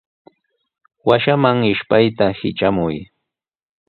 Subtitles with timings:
[1.09, 2.97] Washaman ishpayta hitramuy.